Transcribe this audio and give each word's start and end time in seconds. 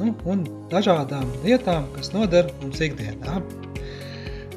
nu, 0.00 0.14
un 0.30 0.44
dažādām 0.72 1.28
lietām, 1.44 1.86
kas 1.94 2.12
noder 2.14 2.50
mums 2.62 2.82
ikdienā. 2.84 3.40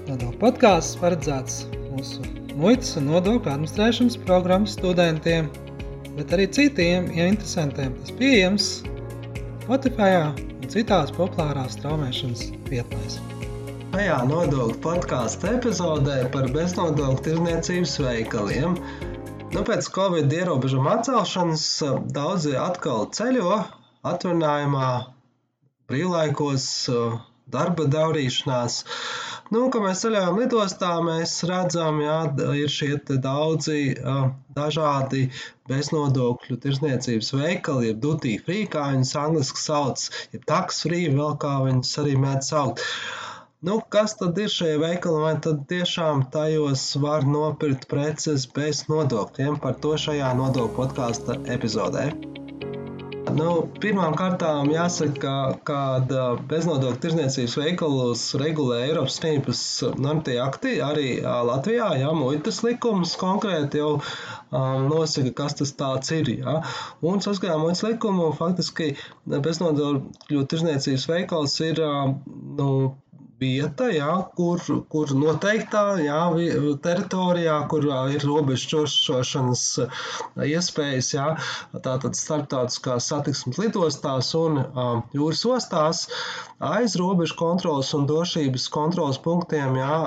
Nodokļu 0.07 0.37
podkāsts 0.41 0.97
paredzēts 1.01 1.65
mūsu 1.91 2.23
muitas 2.57 2.95
un 2.99 3.09
nodokļu 3.11 3.51
administrēšanas 3.51 4.19
programmas 4.25 4.75
studentiem, 4.77 5.49
bet 6.17 6.33
arī 6.33 6.47
citiem 6.57 7.09
ja 7.15 7.27
interesantiem. 7.29 7.95
Tas 8.01 8.13
pieejams 8.19 8.69
Spotify 9.65 10.13
un 10.21 10.69
citās 10.71 11.11
populārās 11.15 11.75
straumēšanas 11.77 12.47
vietnēs. 12.71 13.19
Šajā 13.93 14.17
nodokļu 14.29 14.79
podkāstu 14.83 15.51
epizodē 15.51 16.17
par 16.33 16.49
beznodokļu 16.55 17.23
tirdzniecības 17.27 17.97
veikaliem. 18.03 18.79
Nu, 19.55 19.61
pēc 19.67 19.87
Covid 19.95 20.33
ierobežojuma 20.39 20.97
atcelšanas 20.97 21.67
daudzi 22.15 22.57
atkal 22.59 23.07
ceļo 23.15 23.61
atvaļinājumā 24.07 24.89
brīvlaikos, 25.91 26.67
darba 27.51 27.87
darīšanās. 27.91 28.81
Nu, 29.55 29.67
kad 29.71 29.83
mēs 29.85 30.01
ceļojam 30.03 30.39
lidostā, 30.41 30.89
mēs 31.03 31.37
redzam, 31.47 32.01
ka 32.03 32.47
ir 32.59 32.71
šie 32.71 32.97
daudzi 33.23 33.95
dažādi 34.57 35.29
beznodokļu 35.71 36.57
tirsniecības 36.63 37.31
veikali, 37.37 37.91
jeb 37.91 38.01
duty 38.03 38.35
free, 38.43 38.65
kā 38.73 38.89
viņus 38.91 39.13
angliski 39.21 39.63
sauc, 39.63 40.09
jeb 40.35 40.43
tax 40.49 40.83
free, 40.83 41.07
vēl 41.13 41.39
kā 41.43 41.53
viņus 41.63 41.93
arī 42.03 42.17
mēdz 42.25 42.51
saukt. 42.51 42.83
Nu, 43.67 43.79
kas 43.95 44.13
tad 44.19 44.37
ir 44.37 44.51
šie 44.53 44.75
veikali, 44.77 45.21
vai 45.23 45.33
tad 45.41 45.63
tiešām 45.71 46.27
tajos 46.33 46.83
var 47.01 47.25
nopirkt 47.25 47.87
preces 47.89 48.45
bez 48.59 48.83
nodokļiem? 48.91 49.57
Par 49.63 49.79
to 49.81 49.95
šajā 50.03 50.35
nodokļu 50.37 50.75
podkāstu 50.77 51.39
epizodē. 51.55 52.11
Nu, 53.37 53.49
Pirmām 53.81 54.15
kārtām 54.17 54.69
jāsaka, 54.73 55.31
ka 55.67 55.79
beznodokļu 56.49 56.99
tirdzniecības 57.03 57.55
veikalus 57.59 58.23
regulē 58.41 58.79
Eiropas 58.87 59.17
Savienības 59.19 59.61
normatīvi 60.05 60.39
akti, 60.41 60.73
arī 60.81 61.07
Latvijā, 61.21 61.91
ja 62.01 62.13
muitas 62.17 62.63
likums 62.65 63.13
konkrēti 63.21 63.81
jau 63.83 63.91
um, 63.99 64.87
nosaka, 64.89 65.35
kas 65.41 65.57
tas 65.59 65.75
tāds 65.77 66.13
ir. 66.17 66.31
Ja? 66.39 66.55
Un 67.05 67.21
saskaņā 67.25 67.59
muitas 67.61 67.85
likumu 67.85 68.31
faktiski 68.39 68.93
beznodokļu 69.29 70.45
tirdzniecības 70.53 71.09
veikals 71.13 71.59
ir 71.67 71.83
um, 71.85 72.17
nu, 72.57 72.71
vieta, 73.41 73.87
jā, 73.93 74.11
kur, 74.37 74.61
kur 74.91 75.11
noteiktā 75.17 75.83
jā, 76.01 76.19
teritorijā, 76.83 77.57
kur 77.71 77.85
ir 78.13 78.25
robežu 78.25 78.71
čuršošanas 78.73 79.63
iespējas, 80.47 81.11
jā, 81.13 81.27
tātad 81.85 82.17
starptautiskās 82.17 83.09
satiksmes 83.11 83.59
lidostās 83.61 84.33
un 84.37 84.61
um, 84.65 85.03
jūras 85.13 85.43
ostās, 85.57 86.03
aiz 86.57 86.97
robežu 86.97 87.37
kontrolas 87.37 87.93
un 87.93 88.07
drošības 88.09 88.67
kontrolas 88.73 89.21
punktiem 89.21 89.77
jā, 89.77 89.97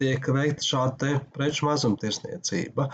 tiek 0.00 0.28
veikta 0.32 0.64
šāda 0.64 1.14
preču 1.36 1.66
mazumtirdzniecība. 1.68 2.90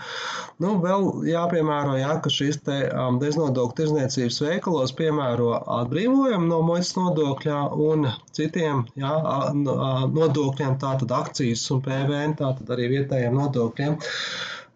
Nu, 0.63 0.77
vēl 0.83 1.27
jāpiemēro, 1.27 1.97
jā, 1.99 2.15
ka 2.23 2.31
šīs 2.31 2.61
te 2.67 2.79
um, 2.87 3.19
beznodokļu 3.21 3.77
tirdzniecības 3.81 4.39
veikalos 4.47 4.95
piemēro 4.97 5.51
atbrīvojumu 5.81 6.47
no 6.47 6.61
muitas 6.67 6.95
nodokļā 6.97 7.61
un 7.89 8.07
citiem 8.35 8.85
jā, 8.99 9.13
nodokļiem, 9.63 10.77
tātad 10.83 11.15
akcijas 11.21 11.65
un 11.73 11.81
PVN, 11.85 12.37
tātad 12.41 12.75
arī 12.75 12.91
vietējiem 12.97 13.41
nodokļiem. 13.41 13.97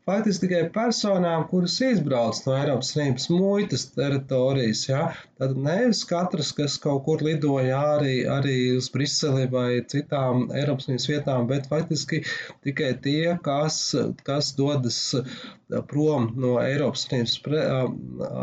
Faktiski 0.09 0.47
tikai 0.47 0.61
personām, 0.73 1.43
kuras 1.49 1.75
izbrauc 1.85 2.39
no 2.47 2.55
Eiropas 2.57 2.87
Savienības 2.91 3.27
muitas 3.29 3.83
teritorijas, 3.93 4.81
ja, 4.89 5.01
tad 5.37 5.53
nevis 5.67 6.01
katrs, 6.09 6.49
kas 6.57 6.79
kaut 6.81 7.03
kur 7.05 7.21
lidoja 7.27 7.77
arī, 7.91 8.15
arī 8.37 8.55
uz 8.79 8.89
Briseli 8.95 9.45
vai 9.53 9.83
citām 9.93 10.47
Eiropas 10.57 10.89
Savienības 10.89 11.07
vietām, 11.11 11.45
bet 11.53 11.69
faktiski 11.69 12.23
tikai 12.65 12.91
tie, 13.05 13.37
kas, 13.45 13.79
kas 14.25 14.51
dodas 14.57 14.99
prom 15.93 16.31
no 16.33 16.57
Eiropas 16.65 17.05
Savienības, 17.05 17.37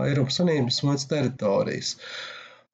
Eiropas 0.06 0.38
Savienības 0.38 0.82
muitas 0.86 1.10
teritorijas. 1.10 1.96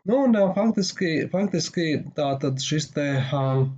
Nu, 0.04 0.24
un 0.26 0.36
faktiski, 0.56 1.12
faktiski 1.32 1.86
tā 2.16 2.34
tad 2.40 2.60
šis 2.60 2.90
te 2.92 3.06
um, 3.32 3.70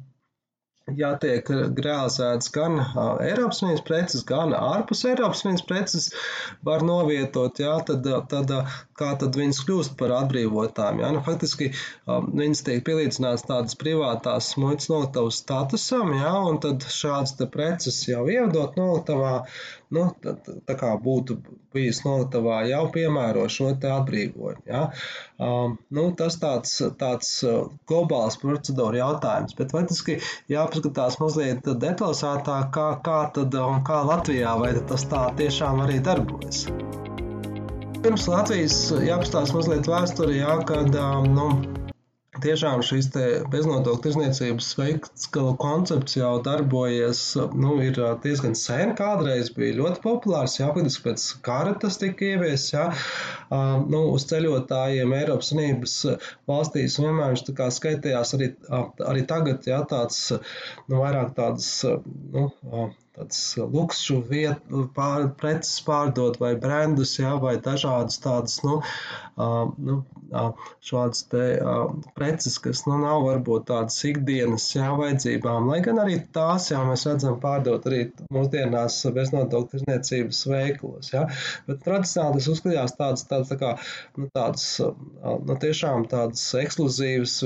ja 0.99 1.13
tiek 1.23 1.49
realizēts 1.51 2.51
gan 2.55 2.79
Eiropas 3.23 3.61
Savienības 3.61 3.85
preces, 3.87 4.25
gan 4.27 4.55
ārpus 4.59 5.05
Eiropas 5.11 5.43
Savienības 5.43 5.67
preces, 5.71 6.09
var 6.67 6.85
novietot, 6.87 7.59
jā, 7.63 7.77
tad, 7.89 8.07
tad 8.31 8.53
kā 8.99 9.13
tad 9.21 9.37
viņas 9.37 9.63
kļūst 9.67 9.97
par 10.01 10.15
atbrīvotām. 10.21 11.03
Jā? 11.03 11.13
Nu, 11.15 11.23
faktiski 11.27 11.71
viņas 12.07 12.65
tiek 12.67 12.85
pielīdzināts 12.87 13.47
tādas 13.49 13.79
privātās 13.81 14.53
muitas 14.61 14.91
noliktavas 14.93 15.41
statusam, 15.43 16.15
jā, 16.17 16.33
un 16.51 16.61
tad 16.65 16.87
šādas 16.93 17.37
te 17.39 17.49
preces 17.53 18.01
jau 18.09 18.25
ievadot 18.33 18.79
noliktavā, 18.81 19.35
nu, 19.95 20.09
tā, 20.25 20.37
tā 20.69 20.77
kā 20.79 20.93
būtu 21.03 21.39
bijis 21.77 22.03
noliktavā 22.07 22.63
jau 22.71 22.85
piemēro 22.95 23.47
šo 23.53 23.73
te 23.81 23.91
atbrīvojumu. 23.93 24.65
Jā? 24.71 24.87
Um, 25.43 25.77
nu, 25.93 26.09
tas 26.19 26.39
tāds, 26.43 26.79
tāds 27.01 27.33
globāls 27.91 28.41
procedūra 28.43 29.03
jautājums, 29.03 29.57
bet 29.59 29.75
faktiski 29.77 30.21
jāpaskatās 30.53 31.21
mazliet 31.23 31.69
detalizētāk, 31.87 32.73
kā, 32.77 32.89
kā, 33.05 33.21
tad, 33.37 33.61
kā 33.87 34.01
Latvijā, 34.13 34.57
vai 34.63 34.73
tas 34.89 35.07
tā 35.11 35.29
tiešām 35.37 35.85
arī 35.87 36.01
darbojas. 36.05 36.67
Pirms 38.07 38.29
Latvijas 38.31 38.75
jāpaskatās 39.03 39.51
mazliet 39.51 39.89
vēsturē, 39.91 40.37
jā, 40.39 40.53
kad 40.69 40.95
nu, 41.27 41.47
Tiešām 42.45 42.83
šīs 42.87 43.09
beznodokļu 43.51 44.03
tirzniecības 44.05 44.69
veikalu 44.79 45.55
koncepts 45.59 46.15
jau 46.15 46.35
darbojas, 46.45 47.23
nu, 47.59 47.73
ir 47.83 47.99
diezgan 48.23 48.55
sen. 48.61 48.93
Kādreiz 48.99 49.51
bija 49.57 49.79
ļoti 49.81 50.03
populārs, 50.05 50.55
jā, 50.61 50.69
faktiski 50.77 51.03
pēc 51.09 51.25
kara 51.49 51.73
tas 51.83 51.99
tika 51.99 52.29
ieviests, 52.29 52.75
jā, 52.77 52.85
nu, 53.89 54.05
uz 54.13 54.29
ceļotājiem 54.31 55.17
Eiropas 55.17 55.51
Unības 55.57 55.97
valstīs, 56.53 57.01
vienmēr 57.03 57.35
viņš 57.35 57.75
skaitījās 57.81 58.37
arī, 58.39 58.53
arī 59.09 59.27
tagad, 59.33 59.67
jā, 59.67 59.81
tāds, 59.91 60.21
nu, 60.87 61.01
vairāk 61.01 61.35
tāds, 61.41 61.73
nu, 62.37 62.53
tāds 63.17 63.41
luksu 63.59 64.21
vietu, 64.29 64.85
pār, 64.97 65.31
preces 65.41 65.79
pārdot 65.87 66.37
vai 66.41 66.53
brandus, 66.61 67.15
jā, 67.19 67.33
vai 67.41 67.57
dažādas 67.63 68.21
tādas, 68.23 68.59
nu, 68.67 68.79
uh, 69.41 69.71
nu 69.79 69.99
šādas 70.85 71.25
te 71.33 71.45
uh, 71.57 71.95
preces, 72.19 72.59
kas, 72.63 72.85
nu, 72.89 72.99
nav 73.03 73.25
varbūt 73.25 73.69
tādas 73.71 73.99
ikdienas, 74.09 74.69
jā, 74.77 74.91
vajadzībām, 75.01 75.71
lai 75.73 75.81
gan 75.87 76.03
arī 76.03 76.19
tās, 76.37 76.69
jā, 76.73 76.83
mēs 76.89 77.07
redzam 77.09 77.41
pārdot 77.43 77.89
arī 77.89 78.03
mūsdienās 78.37 79.01
beznodokļu 79.17 79.73
tirzniecības 79.73 80.45
veiklos, 80.53 81.13
jā, 81.15 81.27
bet 81.69 81.83
tradicionāli 81.87 82.41
tas 82.41 82.53
uzskatījās 82.53 82.97
tādas, 83.01 83.27
tādas, 83.31 83.53
tā 83.53 83.61
kā, 83.63 83.75
nu, 84.21 84.31
tādas, 84.37 84.69
nu, 84.81 85.61
tiešām 85.67 86.09
tādas 86.13 86.49
ekskluzīvas 86.61 87.41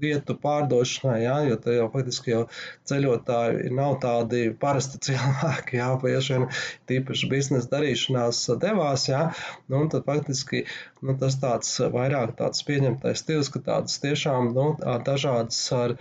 vietu 0.00 0.36
pārdošanai, 0.42 1.18
jā, 1.24 1.36
jo 1.48 1.58
te 1.64 1.76
jau 1.76 1.88
faktiski 1.92 2.34
jau 2.34 2.42
ceļotāji 2.90 3.72
nav 3.76 3.98
tādi 4.04 4.42
parasti 4.62 5.00
cilvēki, 5.10 5.78
jā, 5.80 5.88
bieži 6.02 6.36
vien 6.36 6.46
tīpaši 6.90 7.30
biznesa 7.32 7.72
darīšanās 7.74 8.42
devās, 8.62 9.08
jā, 9.10 9.26
nu, 9.68 9.84
un 9.84 9.92
tad 9.92 10.06
faktiski, 10.08 10.64
nu, 11.04 11.16
tas 11.20 11.38
tāds 11.42 11.72
vairāk 11.94 12.36
tāds 12.40 12.66
pieņemtais 12.68 13.24
stils, 13.24 13.52
ka 13.52 13.64
tādas 13.70 14.00
tiešām, 14.02 14.52
nu, 14.56 14.72
dažādas 15.06 15.60
ar, 15.76 15.96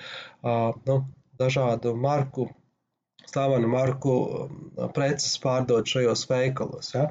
nu, 0.88 1.02
dažādu 1.40 1.96
marku 1.96 2.50
slavenu 3.30 3.70
marku 3.72 4.16
preces 4.96 5.38
pārdot 5.44 5.90
šajos 5.90 6.26
veikalos. 6.30 6.92
Ja. 6.96 7.08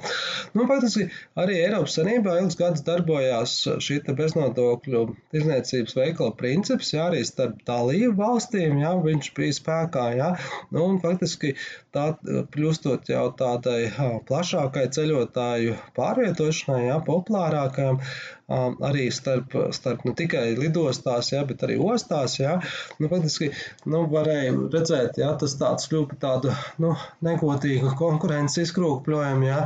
Nu, 0.55 0.67
faktiski 0.71 1.09
arī 1.39 1.59
Eiropas 1.63 1.97
Savienībā 1.99 2.39
ilgus 2.41 2.59
gadus 2.61 2.85
darbojās 2.87 3.57
šī 3.85 4.01
beznodokļu 4.19 5.05
tirdzniecības 5.35 5.97
veikala 5.99 6.37
princips, 6.39 6.93
ja, 6.95 7.09
arī 7.11 7.25
starp 7.29 7.61
dalību 7.69 8.15
valstīm, 8.19 8.81
ja, 8.83 8.95
viņš 9.05 9.33
bija 9.39 9.59
spēkā. 9.59 10.07
Ja. 10.19 10.31
Nu, 10.75 10.87
un 10.89 11.01
faktiski 11.05 11.55
tā 11.99 12.07
kļūstot 12.55 13.13
jau 13.13 13.27
tādai 13.39 13.91
plašākai 14.31 14.89
ceļotāju 14.95 15.77
pārvietošanai, 15.99 16.83
ja, 16.89 16.99
populārākajam, 17.07 18.03
arī 18.49 19.09
starp, 19.13 19.53
starp 19.77 20.05
ne 20.09 20.15
tikai 20.17 20.55
lidostās, 20.57 21.33
ja, 21.35 21.43
bet 21.45 21.63
arī 21.67 21.77
ostās. 21.85 22.39
Ja, 22.41 22.57
nu, 22.99 23.09
faktiski 23.11 23.51
nu, 23.85 24.07
varēja 24.09 24.55
redzēt, 24.73 25.19
ja, 25.21 25.35
tas 25.41 25.57
tāds 25.61 25.89
kļuva 25.91 26.17
tādu 26.23 26.55
nu, 26.81 26.95
negotīgu 27.25 27.93
konkurences 28.01 28.69
izkrūkļojumu, 28.69 29.49
ja, 29.49 29.61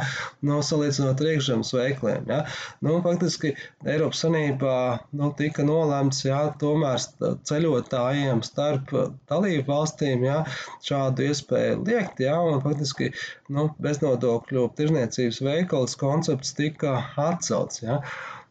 nu, 0.49 0.59
salīdzinot 0.67 1.23
ar 1.23 1.31
iekšzemes 1.35 1.73
veikliem. 1.77 2.27
Ja. 2.33 2.41
Nu, 2.83 2.99
faktiski 3.05 3.55
Eiropas 3.87 4.25
Sanībā 4.25 4.79
nu, 5.19 5.31
tika 5.39 5.67
nolēmts 5.67 6.25
ja, 6.27 6.43
tomēr 6.59 6.99
ceļotājiem 7.47 8.43
starp 8.47 8.91
dalību 9.31 9.67
valstīm 9.71 10.27
ja, 10.27 10.43
šādu 10.83 11.29
iespēju 11.31 11.85
liekt, 11.87 12.22
ja, 12.25 12.39
un 12.47 12.63
faktiski 12.65 13.11
nu, 13.53 13.69
beznodokļu 13.83 14.69
tirzniecības 14.79 15.43
veikals 15.47 15.99
koncepts 16.01 16.57
tika 16.59 16.99
atcelts. 17.21 17.83
Ja. 17.85 18.01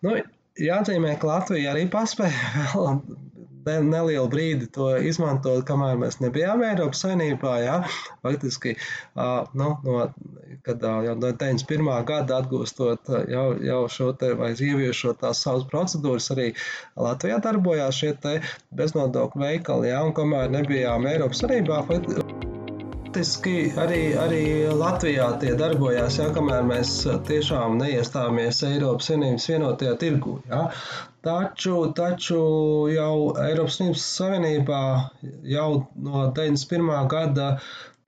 Nu, 0.05 0.17
jāatzīmē, 0.59 1.17
ka 1.21 1.29
Latvija 1.31 1.73
arī 1.73 1.87
paspēja 1.91 2.67
vēl 3.65 3.85
nelielu 3.87 4.27
brīdi 4.31 4.67
to 4.73 4.89
izmantot, 5.05 5.63
kamēr 5.67 5.99
mēs 6.01 6.19
nebijām 6.21 6.63
Eiropas 6.65 7.03
Savienībā. 7.05 7.55
Jā. 7.61 7.77
Faktiski, 8.25 8.75
nu, 9.57 9.69
no, 9.85 9.97
kad 10.65 10.83
jau 10.83 11.15
no 11.15 11.31
91. 11.31 11.91
gada 12.07 12.41
atgūstot 12.41 13.11
jau, 13.31 13.47
jau 13.65 13.81
šo 13.89 14.11
te 14.17 14.33
vai 14.37 14.53
ieviešot 14.53 15.21
tās 15.23 15.43
savas 15.45 15.65
procedūras, 15.71 16.31
arī 16.35 16.51
Latvijā 16.99 17.41
darbojās 17.43 18.03
šie 18.03 18.13
te 18.21 18.37
beznodokļu 18.77 19.45
veikali, 19.45 19.91
jā, 19.93 20.05
un 20.05 20.15
kamēr 20.17 20.53
nebijām 20.53 21.09
Eiropas 21.09 21.45
Savienībā, 21.45 21.83
Faktiski 21.89 22.50
arī, 23.83 24.01
arī 24.25 24.43
Latvijā 24.77 25.27
tie 25.41 25.51
darbojās, 25.59 26.17
ja, 26.21 26.29
kamēr 26.35 26.63
mēs 26.67 26.93
tiešām 27.27 27.77
neiestāmies 27.81 28.61
Eiropas 28.67 29.09
Savienības 29.11 29.47
vienotajā 29.51 29.95
tirgū. 30.03 30.35
Ja. 30.49 30.61
Taču, 31.27 31.75
taču 31.97 32.41
jau 32.93 33.15
Eiropas 33.43 33.79
Savienībā 34.05 34.81
jau 35.55 35.69
no 36.07 36.25
91. 36.39 37.07
gada 37.11 37.49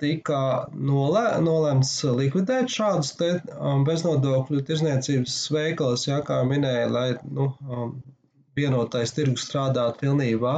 tika 0.03 0.39
nolē, 0.73 1.25
nolēmts 1.43 1.93
likvidēt 2.21 2.71
šādus 2.73 3.13
te, 3.19 3.29
um, 3.59 3.83
beznodokļu 3.87 4.63
tirzniecības 4.69 5.37
veikalus, 5.53 6.07
ja, 6.09 6.23
kā 6.27 6.41
minēja, 6.47 6.89
lai 6.91 7.07
nu, 7.29 7.51
um, 7.69 7.93
vienotais 8.57 9.13
tirgus 9.15 9.47
strādāt 9.47 9.99
pilnībā. 10.01 10.55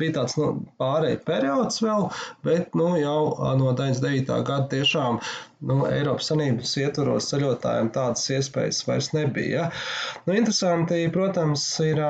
Bija 0.00 0.18
tāds 0.20 0.36
nu, 0.40 0.52
pārējais 0.80 1.24
periods 1.26 1.82
vēl, 1.84 2.08
bet 2.46 2.74
nu, 2.78 2.92
jau 3.00 3.20
no 3.60 3.72
99. 3.72 4.40
gada 4.48 4.70
tiešām 4.72 5.20
nu, 5.64 5.78
Eiropas 5.88 6.28
Savienības 6.30 6.74
ietvaros 6.82 7.30
ceļotājiem 7.30 7.88
tādas 7.94 8.26
iespējas 8.34 8.82
vairs 8.84 9.08
nebija. 9.16 9.70
Nu, 10.26 10.34
interesanti, 10.36 10.98
protams, 11.12 11.64
ir 11.84 12.00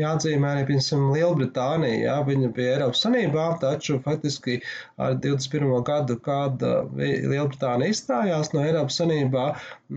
jāatzīmē 0.00 0.52
arī, 0.54 0.64
piemēram, 0.70 1.10
Lielbritānija. 1.12 1.98
Ja, 2.06 2.16
viņa 2.26 2.50
bija 2.56 2.76
Eiropas 2.76 3.02
Savienībā, 3.04 3.46
taču 3.60 3.98
faktiski 4.04 4.60
ar 5.02 5.18
21. 5.20 5.74
gadu, 5.86 6.16
kad 6.24 6.64
Lielbritānija 6.96 7.92
izstājās 7.92 8.52
no 8.54 8.64
Eiropas 8.64 8.96
Savienībā, 9.02 9.46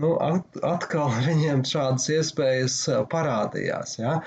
nu, 0.02 0.12
atkal 0.20 1.08
viņiem 1.28 1.64
šādas 1.68 2.10
iespējas 2.18 2.78
parādījās. 3.12 3.96
Ja. 4.02 4.18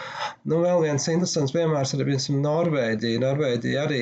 Nu, 0.50 0.64
vēl 0.66 0.88
viens 0.88 1.08
interesants 1.12 1.54
piemērs 1.54 1.94
ir, 1.94 2.06
piemēram, 2.08 2.42
Norvēģija. 2.44 3.22
Norvēģija 3.22 3.86
arī 3.86 4.02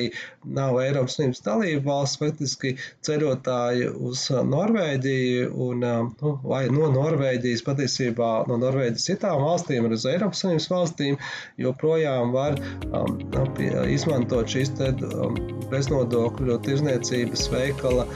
nav 0.56 0.80
Eiropas 0.80 1.18
Savienības 1.18 1.44
dalība 1.44 1.86
valsts, 1.92 2.20
faktiski 2.22 2.76
ceļotāji 3.04 3.92
uz 3.92 4.26
Norvēģiju 4.32 4.61
Norvēģiju 4.62 5.46
un 5.66 5.82
nu, 5.82 6.32
vai 6.46 6.62
no 6.72 6.88
Norvēģijas 6.94 7.64
patiesībā 7.66 8.30
no 8.50 8.58
Norvēģijas 8.62 9.08
citām 9.10 9.42
valstīm 9.46 9.88
un 9.88 9.96
uz 9.96 10.06
Eiropas 10.08 10.44
Savienības 10.44 10.68
valstīm 10.72 11.18
joprojām 11.64 12.34
var 12.36 12.58
um, 12.90 13.18
nu, 13.34 13.46
izmantot 13.90 14.52
šīs 14.52 14.74
te, 14.78 14.92
um, 15.16 15.38
beznodokļu 15.72 16.60
tirzniecības 16.68 17.48
veikala 17.54 18.06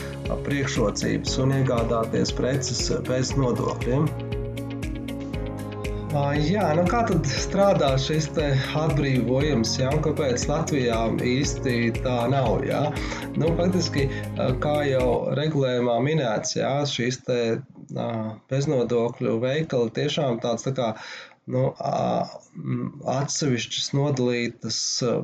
priekšrocības 0.46 1.36
un 1.42 1.58
iegādāties 1.60 2.34
preces 2.38 2.86
bez 3.10 3.34
nodokļiem. 3.40 4.25
Jā, 6.16 6.66
nu 6.78 6.84
kā 6.88 7.02
tad 7.08 7.26
strādā 7.28 7.90
šis 8.00 8.30
atbrīvojums, 8.80 9.74
ja, 9.80 9.90
un 9.92 10.00
kāpēc 10.04 10.46
Latvijā 10.48 10.98
īsti 11.20 11.74
tā 11.98 12.16
nav? 12.32 12.64
Ja? 12.64 12.86
Nu, 13.36 13.50
faktiski, 13.58 14.06
kā 14.64 14.76
jau 14.88 15.08
regulējumā 15.36 15.96
minēts, 16.06 16.56
ja, 16.56 16.72
šīs 16.88 17.20
te, 17.26 17.40
beznodokļu 18.50 19.36
veikali 19.44 19.92
tiešām 19.98 20.40
tāds 20.44 20.64
tā 20.66 20.72
kā 20.78 20.88
nu, 21.50 21.62
atsevišķas 23.06 23.90
nodalītas 23.94 24.78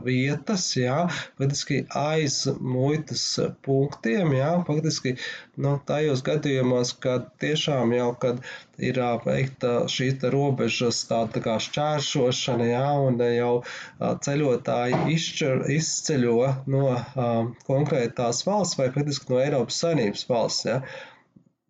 vietas, 0.05 0.69
jā, 0.79 0.99
faktiski 1.39 1.81
aiz 1.99 2.37
muitas 2.63 3.25
punktiem, 3.67 4.35
jā, 4.37 4.53
faktiski 4.69 5.17
nu, 5.63 5.75
tajos 5.89 6.23
gadījumos, 6.27 6.95
kad 7.03 7.27
tiešām 7.43 7.95
jau, 7.97 8.13
kad 8.23 8.39
ir 8.79 9.01
veikta 9.27 9.75
šī 9.91 10.13
robežas 10.35 11.03
tā, 11.11 11.25
tā 11.35 11.43
kā 11.43 11.59
šķēršošana, 11.67 12.71
jā, 12.71 12.87
un 13.09 13.19
jau 13.27 13.53
ceļotāji 13.99 15.03
izšķir, 15.17 15.67
izceļo 15.75 16.39
no 16.71 16.85
um, 16.93 17.55
konkrētās 17.67 18.45
valsts 18.47 18.79
vai 18.79 18.93
faktiski 18.95 19.35
no 19.35 19.43
Eiropas 19.43 19.83
Savienības 19.83 20.29
valsts, 20.31 20.69
jā. 20.71 20.79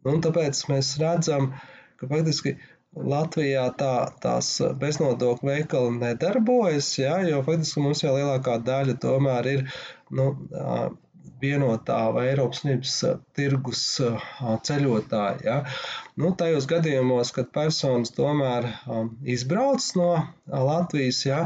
Un 0.08 0.18
tāpēc 0.20 0.58
mēs 0.68 0.96
redzam, 0.98 1.52
ka 2.00 2.08
faktiski 2.10 2.56
uh, 2.56 2.71
Latvijā 2.92 3.68
tā, 3.80 3.92
tās 4.20 4.48
beznodokļu 4.80 5.48
veikali 5.48 5.94
nedarbojas, 5.96 6.90
ja, 7.00 7.14
jo 7.24 7.40
faktiski 7.46 7.80
mums 7.80 8.02
jau 8.04 8.12
lielākā 8.18 8.58
daļa 8.66 8.98
tomēr 9.00 9.48
ir 9.54 9.62
nu, 10.12 10.26
vienotā 11.42 11.98
vai 12.14 12.26
Eiropas 12.30 12.60
Savienības 12.62 12.96
tirgus 13.36 13.84
ceļotāji. 14.68 15.46
Ja. 15.48 15.56
Nu, 16.20 16.28
tajos 16.36 16.66
gadījumos, 16.68 17.30
kad 17.32 17.46
personas 17.54 18.10
tomēr 18.12 18.66
izbrauc 19.34 19.86
no 19.96 20.08
Latvijas, 20.68 21.22
ja, 21.24 21.38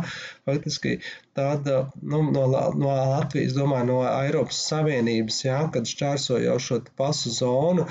faktiski 0.48 0.96
tad 1.38 1.68
nu, 2.02 2.24
no, 2.34 2.46
no 2.50 2.94
Latvijas, 3.12 3.54
domāju, 3.54 3.86
no 3.92 4.00
Eiropas 4.08 4.58
Savienības, 4.66 5.38
ja, 5.44 5.60
kad 5.70 5.86
šķērso 5.86 6.40
jau 6.42 6.56
šo 6.66 6.80
pasu 6.98 7.30
zonu 7.36 7.86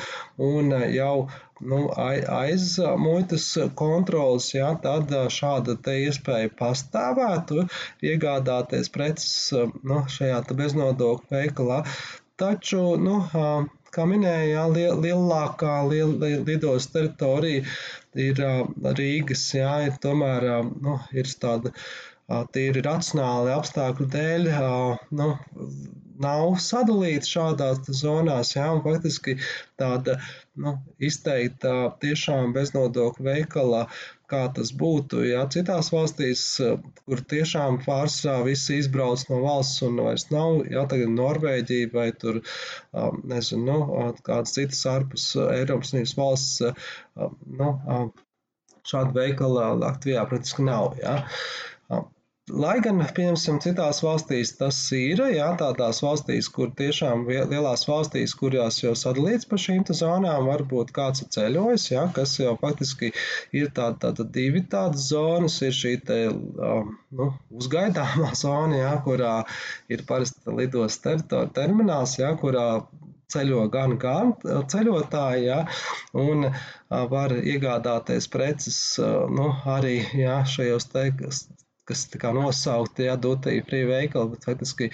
un 0.50 0.76
jau 0.92 1.30
nu, 1.64 1.80
aiz 1.96 2.68
muitas 3.00 3.48
kontrolas, 3.80 4.50
ja, 4.58 4.74
tad 4.84 5.16
šāda 5.38 5.78
iespēja 5.94 6.52
pastāvētu 6.60 7.70
iegādāties 8.12 8.92
preces 8.92 9.54
nu, 9.80 10.04
šajā 10.18 10.44
beznodokļu 10.52 11.40
veikalā. 11.40 11.82
Taču, 12.36 12.84
nu, 13.00 13.22
kā 13.96 14.06
minēja, 14.10 14.66
liel, 14.72 14.98
lielākā 15.04 15.76
liel, 15.90 16.16
lidos 16.48 16.90
teritorija 16.94 17.64
ir 18.26 18.42
Rīgas, 19.00 19.46
jā, 19.56 19.76
ir 19.90 20.00
tomēr 20.04 20.48
nu, 20.70 20.98
ir 21.16 21.30
tāda 21.42 21.72
tīri 22.56 22.84
racionāli 22.86 23.54
apstākļu 23.54 24.10
dēļ. 24.16 24.50
Nu, 25.20 25.30
nav 26.22 26.56
sadalīti 26.64 27.30
šādās 27.36 27.84
zonās, 28.00 28.54
jā, 28.56 28.68
un 28.72 28.82
faktiski 28.86 29.38
tāda 29.80 30.18
nu, 30.56 30.78
izteikta 31.04 31.74
tiešām 32.04 32.54
beznodokļu 32.56 33.28
veikala, 33.28 33.86
kā 34.32 34.42
tas 34.56 34.72
būtu, 34.80 35.22
ja 35.28 35.46
citās 35.52 35.92
valstīs, 35.94 36.44
kur 37.06 37.24
tiešām 37.34 37.80
pārsvarā 37.86 38.46
visi 38.48 38.80
izbrauc 38.82 39.26
no 39.30 39.42
valsts 39.46 39.86
un 39.88 40.02
vairs 40.06 40.28
nav, 40.32 40.64
jā, 40.72 40.86
tagad 40.92 41.14
Norvēģija 41.16 41.92
vai 41.94 42.10
tur, 42.24 42.42
nezinu, 43.34 43.66
nu, 43.70 44.10
kādas 44.26 44.56
citas 44.58 44.84
ārpus 44.92 45.32
Eiropas 45.46 45.94
Savienības 45.94 46.18
valsts, 46.20 46.88
nu, 47.62 47.72
šāda 48.86 49.16
veikala 49.16 49.72
Latvijā 49.82 50.26
praktiski 50.30 50.66
nav, 50.66 50.94
jā. 51.02 51.20
Lai 52.54 52.76
gan, 52.86 53.00
piemēram, 53.18 53.58
citās 53.64 54.00
valstīs 54.06 54.52
tas 54.60 54.78
ir, 54.94 55.22
jā, 55.34 55.48
tādās 55.58 56.04
valstīs, 56.06 56.46
kur 56.54 56.70
tiešām 56.78 57.24
lielās 57.26 57.88
valstīs, 57.90 58.36
kurās 58.38 58.78
jau 58.84 58.92
sadalīts 58.94 59.50
pa 59.50 59.58
šīm 59.64 59.82
zonām, 59.90 60.46
varbūt 60.52 60.94
kāds 60.94 61.24
ir 61.24 61.32
ceļojis, 61.34 61.86
jā, 61.90 62.04
kas 62.14 62.36
jau 62.38 62.54
faktiski 62.62 63.10
ir 63.50 63.72
tāda, 63.80 63.98
tāda 64.04 64.28
divi 64.38 64.62
tādas 64.76 65.08
zonas, 65.10 65.58
ir 65.66 65.74
šī 65.74 65.96
te, 66.06 66.20
nu, 67.18 67.32
uzgaidāmā 67.50 68.30
zona, 68.44 68.78
jā, 68.78 68.94
kurā 69.10 69.34
ir 69.90 70.06
parasti 70.06 70.54
lidos 70.62 71.02
teritorija 71.02 71.50
termināls, 71.58 72.20
jā, 72.22 72.30
kurā 72.38 72.86
ceļo 73.34 73.66
gan, 73.74 73.98
gan 73.98 74.38
ceļotāji, 74.46 75.50
ja, 75.50 75.64
un 76.14 76.52
var 77.18 77.34
iegādāties 77.42 78.30
preces 78.30 78.82
nu, 79.02 79.50
arī 79.80 79.98
ja, 80.14 80.44
šajos 80.46 80.92
kas 81.90 82.06
tā 82.12 82.32
nosaukti, 82.36 83.06
ja 83.10 83.16
duty 83.22 83.60
free 83.68 83.86
veikali, 83.90 84.34
bet 84.34 84.48
faktiski 84.48 84.90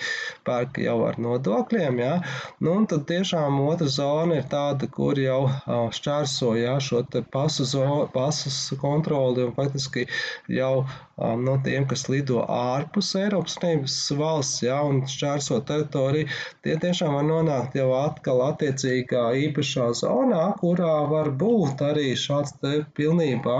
pērk 0.47 0.81
jau 0.83 0.97
ar 1.07 1.19
nodokļiem, 1.21 2.01
ja. 2.03 2.13
Nu, 2.59 2.75
un 2.81 2.87
tad 2.91 3.05
tiešām 3.11 3.61
otra 3.65 3.87
zona 3.91 4.41
ir 4.41 4.49
tāda, 4.51 4.89
kur 4.91 5.19
jau 5.19 5.45
šķērso, 5.67 6.55
ja, 6.59 6.77
šo 6.83 7.03
te 7.11 7.23
pasu, 7.23 7.67
pasas 8.13 8.59
kontroli 8.81 9.47
un 9.47 9.55
faktiski 9.57 10.07
jau 10.51 10.85
no 11.21 11.57
tiem, 11.63 11.85
kas 11.89 12.07
lido 12.09 12.41
ārpus 12.49 13.13
Eiropas 13.19 13.57
Savienības 13.57 13.97
valsts, 14.17 14.63
ja, 14.65 14.79
un 14.87 15.03
šķērso 15.09 15.59
teritoriju, 15.69 16.29
tie 16.65 16.77
tiešām 16.81 17.13
var 17.17 17.25
nonākt 17.27 17.77
jau 17.77 17.91
atkal 17.97 18.41
attiecīgā 18.47 19.27
īpašā 19.45 19.91
zonā, 20.01 20.43
kurā 20.61 20.95
var 21.11 21.29
būt 21.43 21.83
arī 21.85 22.11
šāds 22.17 22.55
te 22.61 22.81
pilnībā 22.97 23.59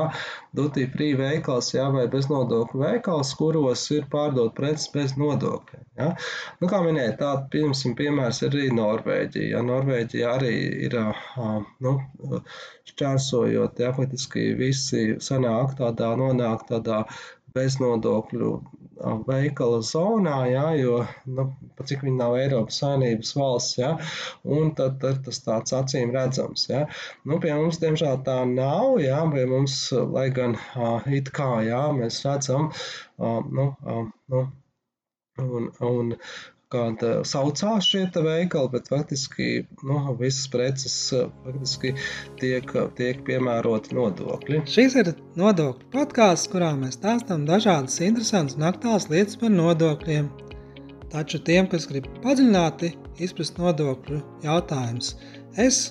duty 0.57 0.87
free 0.95 1.13
veikals, 1.19 1.69
ja, 1.75 1.87
vai 1.93 2.07
beznodokļu 2.11 2.81
veikals, 2.81 3.20
kuros 3.37 3.83
ir 3.95 4.07
pārdot 4.11 4.53
preces 4.57 4.89
bez 4.93 5.13
nodokļiem. 5.19 5.83
Ja. 5.99 6.09
Nu, 6.61 6.69
kā 6.71 6.81
minēja, 6.85 7.15
tāda, 7.19 7.45
piemēram, 7.53 7.95
piemērs 7.99 8.41
ir 8.45 8.55
arī 8.55 8.69
Norvēģija. 8.77 9.49
Ja. 9.55 9.63
Norvēģija 9.67 10.33
arī 10.39 10.55
ir, 10.87 10.97
nu, 11.85 11.93
šķērsojot, 12.91 13.83
ja, 13.85 13.91
faktiski 13.97 14.51
visi 14.59 15.05
sanāk 15.23 15.77
tādā, 15.79 16.13
nonāk 16.19 16.65
tādā 16.71 17.03
beznodokļu 17.55 18.51
veikala 19.27 19.79
zonā, 19.85 20.35
jā, 20.51 20.65
jo, 20.77 20.97
nu, 21.25 21.47
pat 21.77 21.89
cik 21.89 22.03
viņi 22.05 22.19
nav 22.19 22.35
Eiropas 22.37 22.77
Savienības 22.83 23.33
valsts, 23.37 23.77
jā, 23.79 23.91
un 24.57 24.73
tad, 24.77 24.99
tad 25.01 25.23
tas 25.25 25.41
tāds 25.45 25.75
acīm 25.77 26.13
redzams, 26.15 26.67
jā. 26.69 26.83
Nu, 27.25 27.39
pie 27.41 27.53
mums, 27.57 27.81
diemžēl, 27.81 28.21
tā 28.27 28.41
nav, 28.49 28.99
jā, 29.01 29.19
pie 29.33 29.45
mums, 29.49 29.77
lai 30.13 30.27
gan 30.35 30.57
it 31.09 31.31
kā, 31.35 31.49
jā, 31.65 31.83
mēs 31.97 32.21
redzam, 32.27 32.69
nu, 33.17 33.71
nu, 34.29 34.47
un, 35.41 35.71
un 35.89 36.15
kāda 36.71 37.11
saucās 37.27 37.87
šie 37.87 38.05
veikali, 38.15 38.71
bet 38.73 38.89
faktiski 38.91 39.49
nu, 39.87 39.99
visas 40.19 40.47
preces 40.51 40.97
faktiski 41.43 41.93
tiek, 42.41 42.73
tiek 42.97 43.21
piemēroti 43.27 43.95
nodokļi. 43.97 44.63
Šis 44.71 44.97
ir 45.01 45.13
nodokļu 45.39 45.91
podkāsts, 45.93 46.51
kurā 46.51 46.73
mēs 46.79 46.99
stāstām 46.99 47.45
dažādas 47.49 47.99
interesantas 48.05 48.59
un 48.59 48.67
aktuālas 48.71 49.09
lietas 49.11 49.39
par 49.41 49.53
nodokļiem. 49.55 50.31
Taču 51.11 51.41
tiem, 51.43 51.67
kas 51.71 51.89
grib 51.91 52.07
padziļināti 52.23 52.93
izprast 53.23 53.59
nodokļu 53.59 54.21
jautājumus, 54.45 55.15
es 55.59 55.89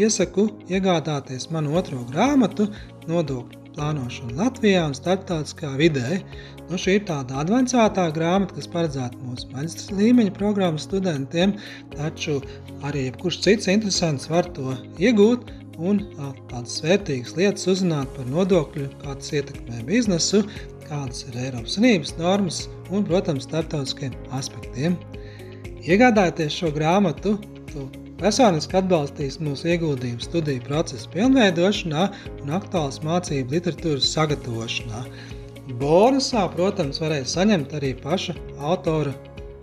iesaku 0.00 0.48
iegādāties 0.72 1.50
manu 1.52 1.76
otro 1.76 2.00
grāmatu 2.08 2.70
Nodokļu 3.10 3.61
plānošana 3.76 4.36
Latvijā 4.38 4.84
un 4.88 4.96
starptautiskā 4.96 5.72
vidē. 5.80 6.20
Nu, 6.70 6.78
šī 6.80 6.98
ir 6.98 7.06
tāda 7.08 7.40
avansētā 7.42 8.06
grāmata, 8.16 8.56
kas 8.56 8.68
paredzēta 8.72 9.18
mūsu 9.24 9.48
maģistra 9.52 9.98
līmeņa 9.98 10.34
programmas 10.36 10.86
studentiem, 10.88 11.56
taču 11.96 12.38
arī 12.86 13.08
jebkurš 13.08 13.40
cits 13.46 13.70
interesants 13.72 14.30
var 14.32 14.48
to 14.56 14.76
iegūt 15.02 15.50
un 15.82 16.02
tādas 16.50 16.78
vērtīgas 16.84 17.34
lietas 17.38 17.68
uzzināt 17.72 18.12
par 18.16 18.28
nodokļu, 18.30 18.90
kā 19.02 19.16
tas 19.16 19.32
ietekmē 19.38 19.82
biznesu, 19.88 20.44
kādas 20.86 21.24
ir 21.28 21.40
Eiropas 21.46 21.78
Savienības 21.78 22.14
normas 22.20 22.62
un, 22.90 23.06
protams, 23.08 23.48
starptautiskiem 23.48 24.14
aspektiem. 24.36 24.98
Iegādājieties 25.82 26.60
šo 26.60 26.70
grāmatu, 26.76 27.38
tu 27.72 27.88
Personiski 28.22 28.76
atbalstīs 28.78 29.40
mūsu 29.42 29.72
ieguldījumu 29.72 30.22
studiju 30.22 30.62
procesa 30.62 31.08
pilnveidošanā 31.10 32.04
un 32.44 32.52
aktuālas 32.54 33.00
mācību 33.02 33.56
literatūras 33.56 34.12
sagatavošanā. 34.14 35.00
Bonusā, 35.80 36.44
protams, 36.52 37.00
varēs 37.02 37.32
saņemt 37.34 37.72
arī 37.74 37.90
paša 37.98 38.36
autora 38.62 39.10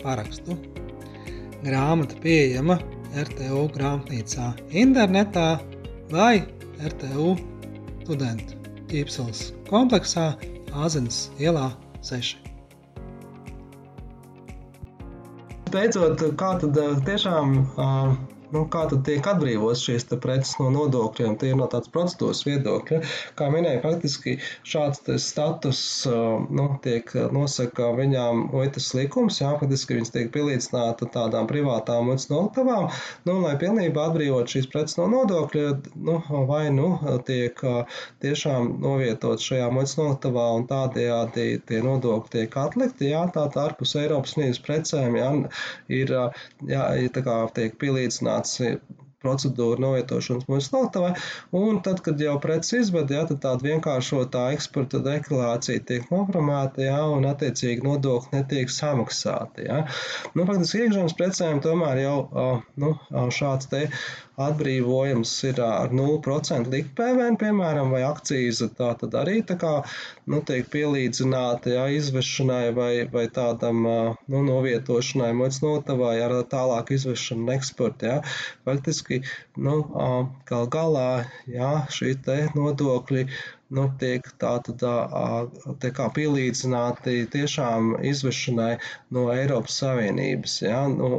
parakstu. 0.02 0.58
Grāmata 1.64 2.20
pieejama 2.20 2.76
RTU 3.16 3.62
grāmatnīcā 3.78 4.50
internetā 4.84 5.48
vai 6.12 6.42
RTU 6.84 7.30
studentu 8.04 8.60
ķīpseles 8.92 9.54
kompleksā 9.70 10.34
Āzenes 10.76 11.30
ielā 11.40 11.70
6. 12.04 12.36
Beidzot, 15.72 16.26
kā 16.36 16.52
tad 16.60 16.82
tiešām 17.08 17.56
uh, 17.64 18.20
Nu, 18.50 18.64
kā 18.72 18.86
tad 18.90 19.04
tiek 19.06 19.26
atbrīvotas 19.30 19.84
šīs 19.86 20.08
preces 20.24 20.56
no 20.58 20.70
nodokļiem? 20.74 21.36
Tie 21.38 21.52
ir 21.54 21.58
no 21.60 21.68
tādas 21.70 21.92
procedūras 21.94 22.42
viedokļa. 22.48 23.02
Kā 23.38 23.50
minēja, 23.54 23.82
faktiski 23.84 24.38
šāds 24.66 25.04
status 25.22 25.82
nu, 26.08 26.66
tiek 26.84 27.14
nosaka 27.36 27.92
viņām 27.98 28.48
muitas 28.54 28.90
likums. 28.98 29.38
Jā, 29.44 29.54
faktiski 29.62 30.00
viņas 30.00 30.14
tiek 30.16 30.32
pielīdzināta 30.34 31.10
tādām 31.14 31.50
privātām 31.50 32.10
muitas 32.10 32.30
noliktavām. 32.32 32.90
Nu, 33.30 33.38
lai 33.44 33.54
pilnībā 33.62 34.08
atbrīvot 34.10 34.50
šīs 34.50 34.70
preces 34.74 34.98
no 34.98 35.06
nodokļa, 35.14 35.68
nu, 36.10 36.18
vai 36.50 36.66
nu 36.74 36.90
tiek 37.28 37.62
tiešām 38.24 38.80
novietot 38.82 39.46
šajā 39.46 39.70
muitas 39.74 39.98
noliktavā 40.00 40.48
un 40.58 40.66
tādējādi 40.70 41.48
tie 41.70 41.84
nodokļi 41.86 42.34
tiek 42.38 42.60
atlikti. 42.66 43.12
Jā, 43.14 43.28
tā 43.36 43.46
tā 43.54 43.68
ārpus 43.68 43.94
Eiropas 44.00 44.34
Savienības 44.34 44.64
precēm 44.66 45.18
jā, 45.20 45.30
ir 46.02 46.18
jā, 46.70 46.84
tā 47.14 47.26
kā 47.26 47.40
tiek 47.56 47.78
pielīdzināta 47.82 48.39
tāds 48.40 48.80
procedūra 49.24 49.82
novietošanas 49.84 50.48
mūsu 50.50 50.72
noliktavā. 50.76 51.10
Un 51.60 51.82
tad, 51.86 52.02
kad 52.06 52.22
jau 52.24 52.38
preci 52.44 52.80
izved, 52.80 53.12
jā, 53.12 53.26
tad 53.30 53.42
tāda 53.44 53.68
vienkāršotā 53.68 54.46
eksporta 54.56 55.02
deklarācija 55.04 55.84
tiek 55.90 56.08
nopromēta, 56.14 56.86
jā, 56.88 57.02
un 57.16 57.28
attiecīgi 57.30 57.84
nodokļi 57.88 58.38
netiek 58.38 58.72
samaksāti. 58.72 59.68
Jā. 59.68 59.82
Nu, 60.36 60.48
faktiski 60.48 60.86
iekšzemes 60.86 61.18
precēm 61.20 61.60
tomēr 61.66 62.04
jau 62.06 62.18
nu, 62.80 62.96
šāds 63.36 63.72
te 63.74 63.88
atbrīvojums 64.40 65.32
ir 65.50 65.60
ar 65.64 65.92
0% 65.96 66.72
likt 66.74 66.94
PVN, 66.98 67.38
piemēram, 67.42 67.92
vai 67.96 68.02
akcīza, 68.08 68.70
tā 68.78 68.94
tad 69.02 69.18
arī 69.20 69.40
tā 69.50 69.58
kā, 69.60 69.74
nu, 70.32 70.42
tiek 70.48 70.70
pielīdzināta, 70.74 71.74
jā, 71.76 71.86
izvešanai 72.00 72.64
vai, 72.78 72.92
vai 73.14 73.26
tādam, 73.36 73.84
nu, 74.32 74.44
novietošanai 74.50 75.32
muitas 75.42 75.62
notavai 75.66 76.16
ar 76.24 76.38
tālāk 76.54 76.94
izvešanu 76.96 77.48
un 77.48 77.54
eksportu, 77.58 78.12
jā. 78.14 78.18
Faktiski, 78.68 79.22
nu, 79.60 79.80
gal 80.50 80.68
galā, 80.72 81.10
jā, 81.50 81.74
šī 81.94 82.16
te 82.26 82.42
nodokļi 82.56 83.28
nu, 83.76 83.86
tiek 84.02 84.28
tātad 84.42 84.82
tā 85.84 85.92
kā 85.96 86.08
pielīdzināti 86.16 87.16
tiešām 87.34 87.96
izvešanai 88.12 88.72
no 89.16 89.28
Eiropas 89.34 89.80
Savienības, 89.84 90.60
ja, 90.66 90.84
no, 90.92 91.10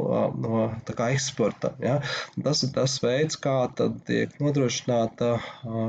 no 0.45 0.67
tā 0.87 0.95
kā 0.97 1.11
eksporta. 1.15 1.73
Ja. 1.83 1.99
Tas 2.43 2.63
ir 2.67 2.73
tas 2.75 2.97
veids, 3.03 3.39
kā 3.41 3.57
tiek 4.07 4.35
nodrošināta 4.43 5.35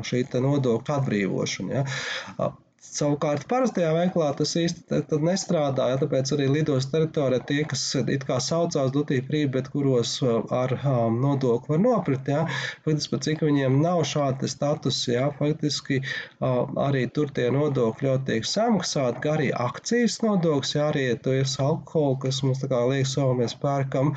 šī 0.09 0.25
nodokļu 0.33 0.99
atbrīvošana. 0.99 1.83
Ja. 1.83 2.52
Savukārt, 2.83 3.45
parastajā 3.51 3.91
veiklā 3.95 4.29
tas 4.39 4.53
īsti 4.59 5.19
nestrādā, 5.27 5.85
ja, 5.93 5.99
tāpēc 6.01 6.33
arī 6.35 6.49
lidos 6.51 6.89
teritorijā 6.91 7.45
tie, 7.51 7.59
kas 7.73 7.85
it 8.01 8.27
kā 8.31 8.39
saucās 8.47 8.91
duty 8.97 9.21
free, 9.29 9.47
bet 9.57 9.71
kuros 9.75 10.17
uh, 10.25 10.41
ar 10.62 10.75
um, 10.81 11.21
nodokli 11.23 11.73
var 11.77 11.83
nopirkt, 11.85 12.33
ja, 12.35 12.43
faktiski, 12.83 13.12
pat 13.15 13.29
cik 13.29 13.47
viņiem 13.47 13.79
nav 13.85 14.03
šādi 14.15 14.51
statusi, 14.51 15.15
ja, 15.15 15.31
faktiski 15.39 16.01
uh, 16.03 16.59
arī 16.89 17.07
tur 17.19 17.31
tie 17.39 17.49
nodokļi 17.55 18.11
jau 18.11 18.19
tiek 18.33 18.51
samaksāti, 18.51 19.23
kā 19.29 19.37
arī 19.39 19.53
akcijas 19.69 20.19
nodoklis, 20.27 20.75
ja 20.75 20.91
arī 20.91 21.07
to 21.23 21.39
ir 21.39 21.47
alkoholu, 21.71 22.19
kas 22.27 22.43
mums 22.43 22.67
tā 22.67 22.75
kā 22.75 22.83
liekas, 22.91 23.15
o, 23.23 23.31
mēs 23.39 23.55
pērkam, 23.62 24.17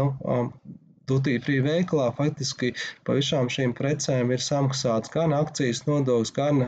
nu, 0.00 0.10
um, 0.24 0.54
duty 1.08 1.36
free 1.44 1.62
veikalā 1.64 2.08
faktiski 2.16 2.72
par 3.06 3.18
visām 3.18 3.50
šīm 3.52 3.74
precēm 3.78 4.32
ir 4.34 4.44
samaksāts 4.44 5.12
gan 5.14 5.34
akcijas 5.36 5.84
nodoklis, 5.88 6.34
gan 6.36 6.62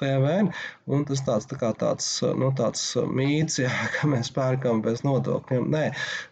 PVN. 0.00 0.52
Un 0.88 1.04
tas 1.08 1.24
tāds, 1.26 1.48
tā 1.50 1.58
kā 1.60 1.72
tāds, 1.82 2.08
nu, 2.40 2.52
tāds 2.58 2.84
mīts, 3.20 3.60
jā, 3.64 3.72
ka 3.96 4.10
mēs 4.10 4.32
pērkam 4.36 4.82
bez 4.84 5.04
nodokļiem. 5.06 5.68
Nē, 5.74 5.86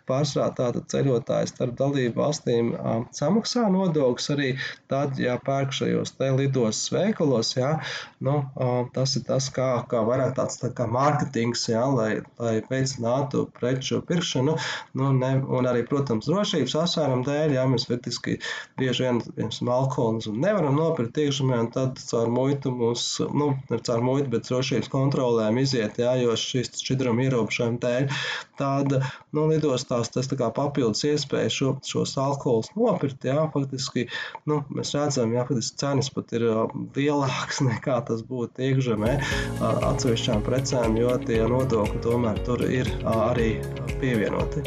pārsvarā 0.09 0.51
tātad 0.57 0.89
ceļotājs 0.93 1.55
starp 1.55 1.77
dalību 1.79 2.21
valstīm 2.21 2.73
samaksā 3.17 3.67
nodokļus 3.73 4.31
arī 4.37 4.51
tad, 4.91 5.19
ja 5.23 5.37
pērk 5.43 5.75
šajos 5.77 6.15
te 6.19 6.31
lidos 6.37 6.83
veikalos, 6.95 7.55
jā, 7.57 7.73
nu, 8.25 8.39
tas 8.95 9.17
ir 9.19 9.27
tas, 9.29 9.49
kā, 9.55 9.69
kā 9.91 10.03
vairāk 10.07 10.37
tāds 10.39 10.61
tā 10.63 10.71
kā 10.77 10.87
mārketings, 10.91 11.67
jā, 11.71 11.85
lai, 11.91 12.11
lai 12.43 12.55
veicinātu 12.71 13.47
preču 13.59 14.01
pirkšanu, 14.07 14.57
nu, 14.99 15.11
ne, 15.17 15.33
un 15.59 15.69
arī, 15.69 15.85
protams, 15.89 16.29
drošības 16.31 16.77
asvērumu 16.85 17.27
dēļ 17.27 17.57
jā, 17.59 17.67
mēs 17.71 17.89
faktiski 17.91 18.39
bieži 18.81 19.07
vien, 19.07 19.21
piemēram, 19.27 19.73
alkoholu 19.77 20.37
nevaram 20.43 20.77
nopirkt 20.79 21.19
iekšzemē, 21.21 21.59
un 21.65 21.71
tad 21.75 22.01
caur 22.03 22.31
muitu 22.33 22.73
mūs, 22.75 23.07
nu, 23.35 23.53
ne 23.71 23.81
caur 23.89 24.05
muitu, 24.05 24.31
bet 24.33 24.49
drošības 24.49 24.91
kontrolēm 24.93 25.61
iziet, 25.63 26.01
jā, 26.03 26.15
jo 26.23 26.37
šīs 26.41 26.73
šķidruma 26.81 27.27
ierobežojuma 27.27 27.81
dēļ. 27.83 28.09
Tāda, 28.61 29.03
nu, 29.37 29.47
lidostās 29.97 30.27
tas 30.27 30.31
tā 30.31 30.39
kā 30.39 30.51
papildus 30.55 31.05
iespēja 31.05 31.51
šo, 31.51 31.73
šos 31.85 32.17
alkoholus 32.21 32.71
nopirkt, 32.77 33.25
jā, 33.25 33.47
faktiski, 33.53 34.07
nu, 34.47 34.63
mēs 34.71 34.95
redzam, 34.95 35.33
jā, 35.33 35.45
faktiski 35.49 35.79
cenas 35.81 36.11
pat 36.11 36.33
ir 36.37 36.47
lielākas 36.97 37.63
nekā 37.71 38.01
tas 38.09 38.23
būtu 38.27 38.63
iekšzemē 38.71 39.17
atsevišķām 39.61 40.45
precēm, 40.47 40.99
jo 41.01 41.17
tie 41.27 41.43
nodokļi 41.47 42.03
tomēr 42.05 42.43
tur 42.47 42.65
ir 42.69 42.91
arī 43.05 43.57
pievienoti. 44.01 44.65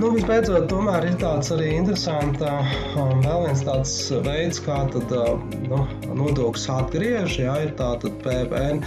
Nu, 0.00 0.08
visbeidzot, 0.14 0.64
tomēr 0.70 1.10
ir 1.10 1.16
tāds 1.20 1.50
arī 1.52 1.74
interesants, 1.76 2.40
vēl 2.40 3.42
viens 3.44 3.60
tāds 3.66 3.92
veids, 4.24 4.62
kā 4.64 4.78
tad, 4.94 5.12
nu, 5.68 5.82
nodoklis 6.16 6.64
atgriež, 6.72 7.36
jā, 7.42 7.58
ir 7.66 7.74
tātad 7.76 8.16
PVN 8.24 8.80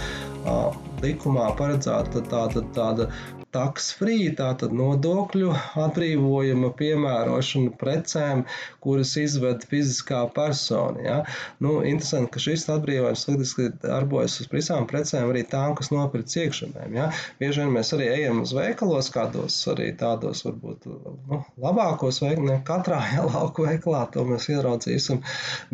likumā 1.04 1.50
paredzēta 1.58 2.22
tāda, 2.30 2.64
tāda 2.76 3.08
taks 3.54 3.92
free, 3.98 4.30
tātad 4.36 4.74
nodokļu 4.74 5.52
atbrīvojuma 5.84 6.70
piemērošana 6.78 7.74
precēm, 7.78 8.44
kuras 8.84 9.14
izved 9.20 9.64
fiziskā 9.70 10.24
persona. 10.34 11.04
Ja? 11.04 11.18
Nu, 11.64 11.76
interesanti, 11.86 12.32
ka 12.34 12.42
šis 12.42 12.66
atbrīvojums 12.74 13.24
faktiski 13.28 13.68
darbojas 13.84 14.40
uz 14.42 14.50
visām 14.52 14.88
precēm, 14.90 15.30
arī 15.30 15.44
tām, 15.50 15.76
kas 15.78 15.92
nopirkt 15.94 16.34
iekšzemēm. 16.42 16.98
Ja? 16.98 17.08
Bieži 17.40 17.62
vien 17.62 17.74
mēs 17.76 17.94
arī 17.96 18.10
ejam 18.16 18.42
uz 18.44 18.54
veikalos, 18.56 19.10
kādos 19.14 19.58
arī 19.72 19.90
tādos 20.00 20.44
varbūt 20.46 20.88
nu, 20.90 21.40
labākos 21.62 22.20
veikalos, 22.24 22.62
katrā 22.68 23.00
ja, 23.12 23.26
lauku 23.28 23.68
veikalā 23.68 24.04
to 24.14 24.26
mēs 24.28 24.50
ieraudzīsim, 24.52 25.22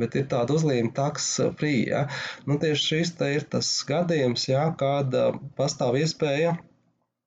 bet 0.00 0.18
ir 0.20 0.28
tāda 0.30 0.56
uzlīme 0.56 0.92
taks 0.96 1.32
free. 1.60 1.86
Ja? 1.90 2.06
Nu, 2.46 2.60
tieši 2.60 2.90
šis 2.94 3.14
te 3.20 3.32
ir 3.36 3.46
tas 3.50 3.70
gadījums, 3.88 4.48
ja, 4.50 4.68
kad 4.80 5.14
pastāv 5.58 5.98
iespēja 6.00 6.58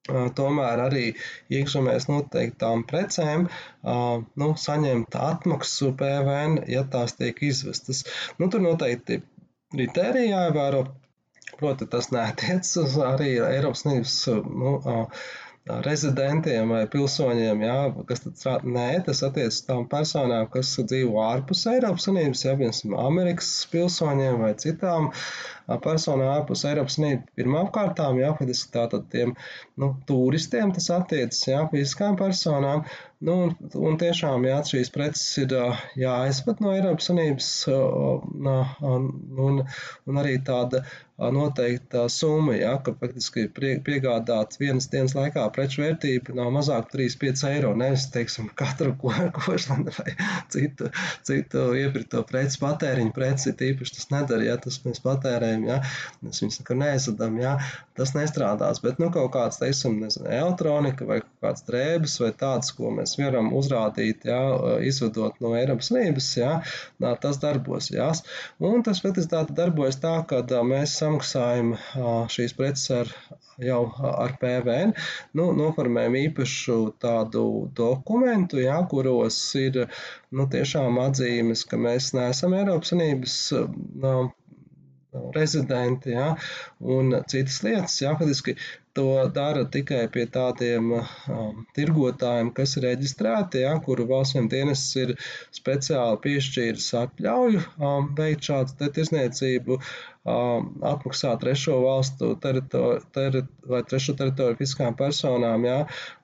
tomēr 0.09 0.81
arī 0.83 1.03
iekšzemēs 1.55 2.09
noteiktām 2.09 2.83
precēm 2.89 3.45
nu, 3.83 4.49
saņemt 4.63 5.15
atmaksu 5.15 5.93
PVN, 5.99 6.57
ja 6.67 6.83
tās 6.83 7.15
tiek 7.19 7.39
izvestas. 7.41 8.03
Nu, 8.39 8.49
tur 8.49 8.61
noteikti 8.65 9.21
kritērija 9.71 10.35
jāievēro. 10.35 10.83
Proti, 11.53 11.85
tas 11.87 12.09
neatiecas 12.11 12.97
arī 13.05 13.37
Eiropas 13.45 13.83
Savienības 13.85 14.15
nu, 14.49 14.71
rezidentiem 15.63 16.71
vai 16.75 16.81
pilsoņiem, 16.91 17.61
jā, 17.63 17.75
kas 18.09 18.23
tad 18.25 18.35
strādā. 18.39 18.71
Nē, 18.75 18.87
tas 19.05 19.21
attiecas 19.23 19.61
uz 19.61 19.67
tām 19.69 19.85
personām, 19.91 20.49
kas 20.51 20.73
dzīvo 20.75 21.21
ārpus 21.23 21.63
Eiropas 21.71 22.07
Savienības, 22.09 22.43
ja 22.43 22.55
piemēram 22.59 22.97
Amerikas 23.05 23.51
pilsoņiem 23.71 24.43
vai 24.43 24.51
citām 24.59 25.07
personām 25.85 26.33
ārpus 26.33 26.65
Eiropas 26.67 26.99
Savienības. 26.99 27.31
Pirmām 27.39 27.71
kārtām, 27.75 28.19
jā, 28.19 28.33
faktiski 28.39 28.73
tātad 28.75 29.07
tiem 29.13 29.31
nu, 29.79 29.93
turistiem 30.09 30.75
tas 30.75 30.89
attiecas, 30.97 31.39
jā, 31.47 31.63
fiziskām 31.71 32.19
personām. 32.19 32.83
Nu, 33.23 33.35
un 33.87 33.97
tiešām, 34.01 34.43
jā, 34.49 34.57
šīs 34.67 34.89
preces 34.91 35.37
ir 35.43 35.53
jāaizpad 35.99 36.59
no 36.63 36.73
Eiropas 36.75 37.07
Savienības, 37.07 37.49
un, 37.71 39.61
un 40.09 40.19
arī 40.23 40.35
tāda 40.49 40.83
noteikta 41.17 42.09
summa, 42.09 42.55
ja, 42.57 42.73
ka 42.83 42.93
faktiski 42.97 43.45
piegādāt 43.85 44.57
vienas 44.59 44.87
dienas 44.89 45.13
laikā 45.15 45.45
preču 45.53 45.83
vērtība 45.83 46.33
nav 46.35 46.49
mazāk 46.55 46.89
3-5 46.93 47.43
eiro. 47.51 47.73
Nevis, 47.77 48.07
teiksim, 48.13 48.49
katru 48.57 48.95
košanu 48.97 49.93
vai 49.99 50.15
citu, 50.53 50.89
citu 51.27 51.67
iepirkto 51.77 52.23
preci, 52.29 52.59
patēriņu 52.63 53.13
preci, 53.13 53.53
tīpaši 53.59 53.97
tas 53.99 54.09
nedara, 54.13 54.47
ja 54.49 54.57
tas 54.61 54.79
mēs 54.85 55.03
patērējam, 55.05 55.67
ja, 55.69 55.79
mēs 56.25 56.41
viņus 56.43 56.59
nekad 56.63 56.81
neizsadam, 56.81 57.37
ja, 57.41 57.55
tas 57.97 58.15
nestrādās. 58.17 58.81
Bet, 58.83 58.99
nu, 59.03 59.11
kaut 59.13 59.31
kāds, 59.37 59.61
teiksim, 59.61 59.99
nezinu, 60.01 60.27
elektronika 60.33 61.07
vai 61.09 61.21
kaut 61.21 61.45
kāds 61.45 61.67
drēbes 61.69 62.17
vai 62.25 62.33
tāds, 62.41 62.73
ko 62.73 62.89
mēs 62.97 63.12
varam 63.19 63.51
uzrādīt, 63.57 64.25
ja, 64.29 64.39
izvedot 64.85 65.39
no 65.43 65.53
Eiropas 65.57 65.91
Savienības, 65.91 66.29
ja, 66.39 66.51
tas 67.23 67.39
darbosies. 67.41 68.23
Un 68.63 68.83
tas 68.85 69.01
tā 69.03 69.43
darbojas 69.49 69.99
tā, 70.03 70.15
ka 70.29 70.43
mēs 70.67 70.97
samaksājam 71.01 71.73
šīs 72.33 72.55
preces 72.57 72.89
ar, 72.99 73.13
jau 73.61 73.81
ar 74.11 74.35
PVN, 74.41 74.93
nu, 75.37 75.49
noformējam 75.57 76.19
īpašu 76.23 76.77
tādu 77.03 77.45
dokumentu, 77.77 78.61
jā, 78.63 78.79
kuros 78.89 79.39
ir 79.59 79.83
nu, 80.31 80.47
tiešām 80.49 80.97
atzīmes, 81.07 81.65
ka 81.69 81.79
mēs 81.81 82.13
neesam 82.17 82.57
Eiropas 82.57 82.93
Sanības 82.93 83.37
rezidenti, 85.35 86.13
ja, 86.15 86.33
un 86.79 87.13
citas 87.27 87.61
lietas. 87.65 87.99
Ja, 88.01 88.15
faktiski 88.19 88.55
to 88.93 89.05
dara 89.33 89.63
tikai 89.73 90.05
pie 90.13 90.25
tādiem 90.29 90.91
um, 90.93 91.63
tirgotājiem, 91.77 92.51
kas 92.57 92.75
ir 92.77 92.85
reģistrēti, 92.87 93.63
ja, 93.65 93.73
kuru 93.85 94.05
valsts 94.09 94.37
dienas 94.51 94.83
ir 95.01 95.15
speciāli 95.55 96.19
piešķīris 96.25 96.91
atļauju 97.01 97.63
um, 97.79 98.11
veikt 98.17 98.49
šādu 98.49 98.89
tirzniecību, 98.97 99.79
um, 99.79 100.69
atmaksāt 100.93 101.41
trešo 101.41 101.79
valstu 101.85 102.33
teritori, 102.43 103.01
teri, 103.17 103.45
vai 103.69 103.81
trešo 103.89 104.17
teritoriju 104.19 104.61
fiskām 104.61 104.97
personām, 104.99 105.65
ja, 105.69 105.79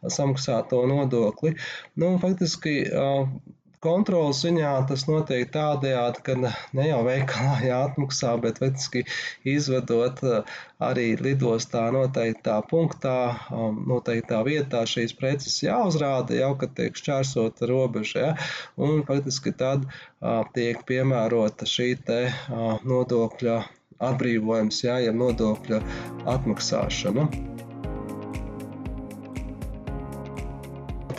samaksāt 0.06 0.69
to 0.73 0.86
nodokli. 0.89 1.56
Nu, 1.97 2.17
faktiski, 2.21 2.84
um, 2.93 3.39
Kontrolas 3.80 4.42
ziņā 4.44 4.70
tas 4.89 5.06
notiek 5.08 5.52
tādējādi, 5.54 6.22
ka 6.28 6.34
ne 6.76 6.88
jau 6.89 6.98
veikalā 7.08 7.54
jāatmaksā, 7.63 8.34
bet 8.44 8.58
faktiski 8.60 9.06
izvedot 9.48 10.20
eh, 10.28 10.58
arī 10.84 11.06
lidostā 11.24 11.86
noteiktā 11.96 12.58
punktā, 12.68 13.15
um, 13.56 13.78
noteiktā 13.88 14.42
vietā 14.48 14.82
šīs 14.94 15.15
preces 15.22 15.56
jāuzrāda 15.63 16.36
jau, 16.42 16.50
kad 16.60 16.76
tiek 16.76 17.00
šķērsota 17.00 17.70
robeža, 17.72 18.26
ja? 18.26 18.34
un 18.76 19.06
faktiski 19.08 19.56
tad 19.63 19.86
uh, 19.88 20.44
tiek 20.58 20.84
piemērota 20.89 21.68
šī 21.76 21.94
te 22.10 22.20
uh, 22.34 22.84
nodokļa 22.84 23.62
atbrīvojums, 24.12 24.84
jā, 24.89 25.00
ja 25.08 25.15
nodokļa 25.15 25.80
atmaksāšana. 26.36 27.49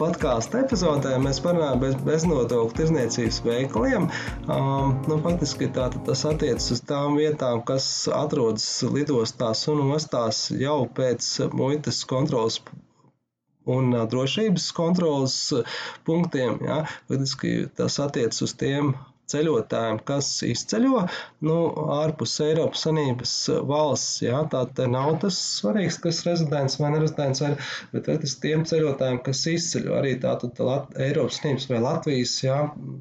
Podkāstu 0.00 0.62
epizodē 0.62 1.16
mēs 1.20 1.40
parunājam 1.44 1.82
bez, 1.82 1.96
beznodokļu 2.06 2.76
tirzniecības 2.78 3.40
veikaliem. 3.44 4.08
Um, 4.48 4.94
nu, 5.10 5.18
faktiski 5.24 5.68
tā, 5.76 5.90
tas 6.06 6.24
attiecas 6.28 6.70
uz 6.76 6.84
tām 6.88 7.18
vietām, 7.20 7.60
kas 7.68 7.86
atrodas 8.16 8.68
lidostās 8.96 9.66
un 9.72 9.84
ostās 9.96 10.46
jau 10.56 10.78
pēc 10.96 11.28
muitas 11.52 12.02
kontrolas 12.08 12.60
un 13.70 13.92
drošības 13.92 14.70
kontrolas 14.76 15.36
punktiem. 16.08 16.58
Ja? 16.64 16.82
Faktiski 17.10 17.54
tas 17.76 18.00
attiecas 18.02 18.42
uz 18.48 18.56
tiem 18.58 18.94
ceļotājiem, 19.30 20.00
kas 20.08 20.28
izceļo 20.46 21.04
nu, 21.46 21.56
ārpus 21.96 22.36
Eiropas 22.44 22.84
Savienības 22.86 23.34
valsts. 23.68 24.20
Jā, 24.24 24.42
tā 24.50 24.86
nav 24.90 25.14
tas 25.22 25.38
svarīgs, 25.60 26.00
kas 26.02 26.22
rezidents 26.26 26.78
vai 26.80 26.92
nerezidents, 26.94 27.42
vai, 27.44 27.52
bet 27.94 28.10
tas 28.10 28.36
tiem 28.42 28.64
ceļotājiem, 28.68 29.20
kas 29.26 29.44
izceļo 29.54 29.96
arī 30.00 30.16
tātad 30.22 30.60
Eiropas 30.60 31.40
Savienības 31.40 31.68
vai 31.70 31.82
Latvijas 31.84 32.36
jā, 32.44 32.58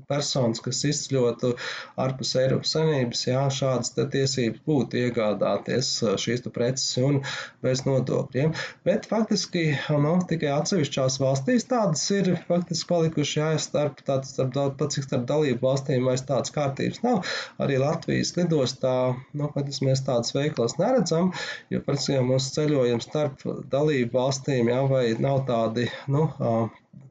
personas, 0.10 0.64
kas 0.66 0.84
izceļotu 0.90 1.54
ārpus 2.00 2.36
Eiropas 2.40 2.76
Savienības, 2.76 3.26
jā, 3.30 3.46
šādas 3.60 3.94
tiesības 3.98 4.64
būtu 4.68 5.04
iegādāties 5.04 5.92
šīs 6.22 6.46
preces 6.54 6.98
un 7.04 7.20
bez 7.64 7.84
nodokļiem. 7.88 8.54
Bet 8.88 9.08
faktiski 9.10 9.66
nu, 9.90 10.16
tikai 10.30 10.52
atsevišķās 10.56 11.20
valstīs 11.22 11.68
tādas 11.70 12.06
ir 12.16 12.32
faktiski 12.48 12.90
palikuši 12.90 13.40
jā, 13.40 13.50
starp, 13.62 14.02
tātad, 14.06 14.30
starp, 14.30 14.78
pat 14.80 14.96
cik 14.96 15.08
starp 15.08 15.28
dalību 15.30 15.66
valstīm 15.66 16.08
vai 16.08 16.18
vairs 16.20 16.28
tādas 16.28 16.54
kārtības 16.56 17.02
nav. 17.04 17.26
Arī 17.62 17.80
Latvijas 17.80 18.36
lidostā 18.38 19.16
nu, 19.34 19.50
mēs 19.56 20.04
tādas 20.06 20.34
veiklas 20.36 20.78
neredzam, 20.80 21.32
jo 21.70 21.82
parasti 21.86 22.20
mūsu 22.20 22.54
ceļojums 22.58 23.10
starp 23.10 23.44
dalību 23.72 24.16
valstīm 24.18 24.70
jau 24.70 24.86
vai 24.92 25.06
nav 25.20 25.46
tādi 25.48 25.90
nu, 26.08 26.28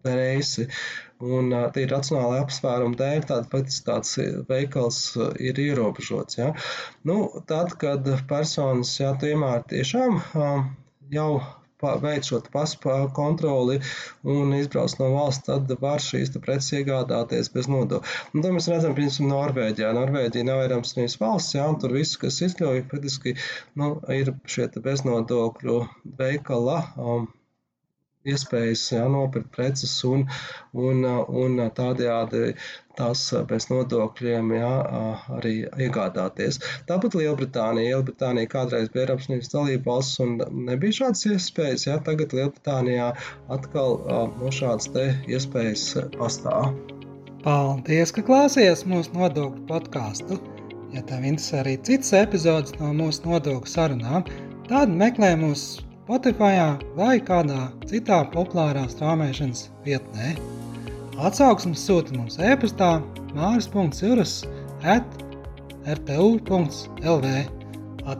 reisi. 0.04 0.68
Un 1.18 1.50
tie 1.74 1.82
ir 1.82 1.90
racionāli 1.90 2.38
apsvērumi 2.38 2.98
dēļ, 2.98 3.24
tāda 3.26 3.50
faktiski 3.50 3.86
tāds 3.88 4.12
veikals 4.48 5.00
ir 5.42 5.58
ierobežots. 5.58 6.38
Ja? 6.38 6.52
Nu, 7.08 7.42
tad, 7.50 7.74
kad 7.80 8.06
personas, 8.30 8.94
ja 9.00 9.16
tomēr 9.18 9.64
tiešām 9.72 10.20
jau 11.10 11.30
veic 12.02 12.26
šo 12.26 12.40
pasu 12.52 12.78
kontroli 13.14 13.78
un 14.24 14.54
izbrauc 14.56 14.96
no 14.98 15.10
valsts, 15.14 15.46
tad 15.46 15.70
var 15.82 16.02
šīs 16.02 16.34
preces 16.42 16.72
iegādāties 16.80 17.52
bez 17.54 17.70
nodokļa. 17.70 18.16
Un 18.34 18.44
to 18.44 18.52
mēs 18.56 18.68
redzam, 18.72 18.96
piemēram, 18.98 19.32
Norvēģijā. 19.32 19.94
Norvēģija 20.00 20.48
nav 20.48 20.64
Eiropas 20.66 21.18
valsts, 21.20 21.54
jā, 21.54 21.66
un 21.70 21.78
tur 21.82 21.94
viss, 21.96 22.18
kas 22.20 22.40
izļauj, 22.48 22.84
faktiski 22.90 23.36
nu, 23.78 23.94
ir 24.12 24.34
šie 24.46 24.68
beznodokļu 24.84 25.80
veikala. 26.18 26.82
Um, 26.98 27.28
iespējas 28.26 28.84
jā, 28.92 29.04
nopirkt 29.12 29.50
preces 29.54 29.92
un, 30.06 30.24
un, 30.74 31.04
un 31.42 31.62
tādējādi 31.76 32.54
tās 32.98 33.22
bez 33.50 33.68
nodokļiem 33.70 34.52
jā, 34.56 34.72
arī 35.38 35.54
iegādāties. 35.86 36.58
Tāpat 36.88 37.14
Lielbritānija. 37.20 37.94
Lielbritānija 37.94 38.50
kādreiz 38.50 38.90
bija 38.92 39.06
Eiropas 39.06 39.28
Savienības 39.28 39.54
dalība 39.54 39.92
valsts 39.92 40.22
un 40.24 40.36
nebija 40.66 40.98
šādas 41.00 41.26
iespējas. 41.30 41.86
Jā, 41.86 41.98
tagad 42.04 42.34
Lielbritānijā 42.34 43.12
atkal 43.54 44.00
no 44.40 44.52
šādas 44.54 44.90
iespējas 45.30 45.88
pastāv. 46.18 46.72
Paldies, 47.44 48.10
ka 48.12 48.24
klausījāties 48.26 48.86
mūsu 48.90 49.14
nodokļu 49.14 49.66
podkāstu. 49.70 50.40
Ja 50.94 51.04
tev 51.06 51.26
interesē 51.28 51.60
arī 51.62 51.76
citas 51.86 52.14
epizodes 52.16 52.74
no 52.80 52.90
mūsu 52.96 53.28
nodokļu 53.28 53.70
sarunām, 53.70 54.24
tad 54.66 54.90
meklē 54.90 55.34
mūsu 55.38 55.87
Spotify 56.08 56.56
vai 56.96 57.18
kādā 57.20 57.66
citā 57.84 58.22
populārā 58.32 58.86
strāmošanas 58.88 59.66
vietnē. 59.84 60.30
Atsauksmes 61.20 61.82
sūta 61.84 62.16
mums 62.16 62.38
e-pastā 62.40 62.94
māris.cirus 63.36 64.38
at 64.88 65.04
rtu.lv. 65.84 67.36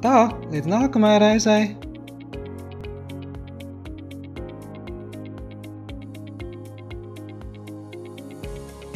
Tā, 0.05 0.19
līdz 0.53 0.69
nākamajai 0.69 1.23
reizei! 1.25 1.88